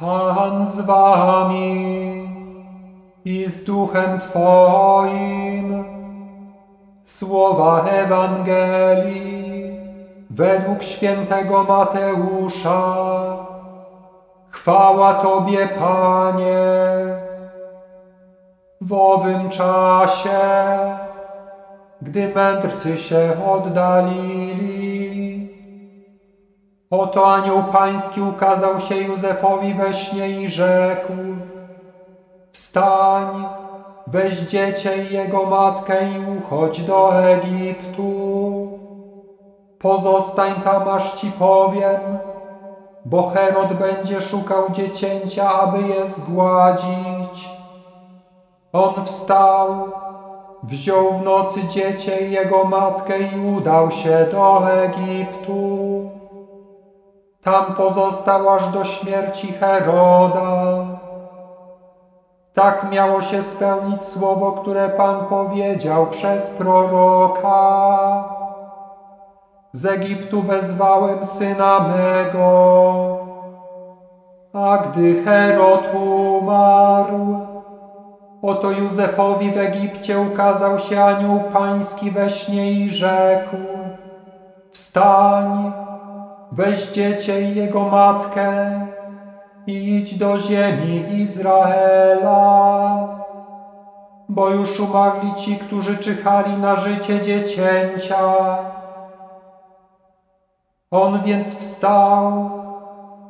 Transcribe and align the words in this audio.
Pan 0.00 0.66
z 0.66 0.80
wami 0.80 2.28
i 3.24 3.50
z 3.50 3.64
duchem 3.64 4.18
Twoim. 4.20 5.84
Słowa 7.04 7.84
Ewangelii 7.84 9.70
według 10.30 10.82
świętego 10.82 11.64
Mateusza. 11.64 12.96
Chwała 14.50 15.14
Tobie, 15.14 15.68
Panie. 15.68 16.58
W 18.80 18.92
owym 18.92 19.48
czasie, 19.48 20.38
gdy 22.02 22.28
mędrcy 22.34 22.96
się 22.96 23.30
oddalili, 23.52 24.75
Oto 26.90 27.34
anioł 27.34 27.62
pański 27.72 28.22
ukazał 28.22 28.80
się 28.80 28.96
Józefowi 28.96 29.74
we 29.74 29.94
śnie 29.94 30.28
i 30.28 30.48
rzekł 30.48 31.12
Wstań, 32.52 33.44
weź 34.06 34.40
dziecię 34.40 34.90
i 34.96 35.14
jego 35.14 35.46
matkę 35.46 35.96
i 36.08 36.38
uchodź 36.38 36.82
do 36.82 37.24
Egiptu. 37.24 38.78
Pozostań 39.78 40.52
tam, 40.64 40.88
aż 40.88 41.12
ci 41.12 41.32
powiem, 41.32 42.18
bo 43.04 43.30
Herod 43.30 43.72
będzie 43.72 44.20
szukał 44.20 44.64
dziecięcia, 44.72 45.60
aby 45.60 45.88
je 45.88 46.08
zgładzić. 46.08 47.50
On 48.72 49.04
wstał, 49.04 49.88
wziął 50.62 51.18
w 51.18 51.22
nocy 51.22 51.68
dziecię 51.68 52.28
i 52.28 52.32
jego 52.32 52.64
matkę 52.64 53.18
i 53.18 53.56
udał 53.56 53.90
się 53.90 54.26
do 54.32 54.72
Egiptu. 54.72 55.85
Tam 57.46 57.74
pozostał 57.74 58.50
aż 58.50 58.68
do 58.68 58.84
śmierci 58.84 59.52
Heroda. 59.52 60.86
Tak 62.54 62.90
miało 62.90 63.22
się 63.22 63.42
spełnić 63.42 64.04
słowo, 64.04 64.52
które 64.52 64.88
Pan 64.88 65.26
powiedział 65.26 66.06
przez 66.06 66.50
proroka. 66.50 68.24
Z 69.72 69.86
Egiptu 69.86 70.42
wezwałem 70.42 71.24
syna 71.24 71.80
mego. 71.80 73.18
A 74.52 74.78
gdy 74.78 75.24
Herod 75.24 75.94
umarł, 75.94 77.46
oto 78.42 78.70
Józefowi 78.70 79.50
w 79.50 79.58
Egipcie 79.58 80.20
ukazał 80.20 80.78
się 80.78 81.04
anioł 81.04 81.40
pański 81.52 82.10
we 82.10 82.30
śnie 82.30 82.72
i 82.72 82.90
rzekł: 82.90 83.56
Wstań, 84.70 85.72
weź 86.56 86.92
dziecię 86.92 87.42
i 87.42 87.54
jego 87.54 87.84
matkę 87.84 88.80
i 89.66 89.96
idź 89.96 90.18
do 90.18 90.40
ziemi 90.40 91.04
Izraela, 91.14 92.36
bo 94.28 94.50
już 94.50 94.80
umarli 94.80 95.34
ci, 95.34 95.56
którzy 95.56 95.98
czyhali 95.98 96.56
na 96.56 96.76
życie 96.76 97.22
dziecięcia. 97.22 98.18
On 100.90 101.22
więc 101.22 101.58
wstał, 101.58 102.50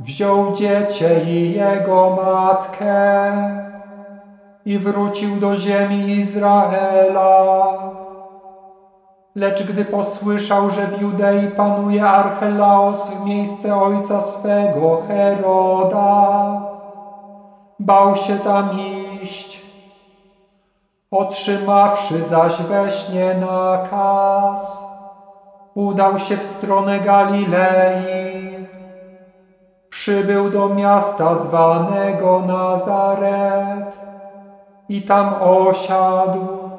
wziął 0.00 0.54
dziecię 0.54 1.20
i 1.24 1.52
jego 1.52 2.10
matkę 2.24 3.32
i 4.64 4.78
wrócił 4.78 5.36
do 5.36 5.56
ziemi 5.56 6.10
Izraela. 6.10 8.00
Lecz 9.34 9.62
gdy 9.62 9.84
posłyszał, 9.84 10.70
że 10.70 10.86
w 10.86 11.02
Judei 11.02 11.48
panuje 11.48 12.04
Archelaos 12.04 13.10
w 13.10 13.24
miejsce 13.24 13.82
ojca 13.82 14.20
swego, 14.20 15.02
Heroda, 15.08 16.62
bał 17.78 18.16
się 18.16 18.38
tam 18.38 18.70
iść. 19.22 19.62
Otrzymawszy 21.10 22.24
zaś 22.24 22.62
we 22.62 22.90
śnie 22.90 23.34
nakaz, 23.34 24.84
udał 25.74 26.18
się 26.18 26.36
w 26.36 26.44
stronę 26.44 27.00
Galilei. 27.00 28.66
Przybył 29.90 30.50
do 30.50 30.68
miasta 30.68 31.38
zwanego 31.38 32.40
Nazaret 32.40 34.00
i 34.88 35.02
tam 35.02 35.34
osiadł 35.40 36.69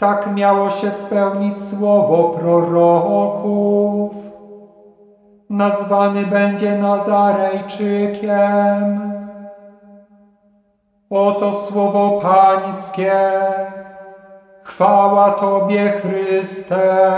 tak 0.00 0.34
miało 0.34 0.70
się 0.70 0.90
spełnić 0.90 1.58
słowo 1.58 2.28
proroków. 2.28 4.12
Nazwany 5.50 6.26
będzie 6.26 6.78
Nazarejczykiem. 6.78 9.12
Oto 11.10 11.52
słowo 11.52 12.20
Pańskie. 12.20 13.12
Chwała 14.62 15.30
Tobie, 15.30 15.90
Chryste. 15.90 17.16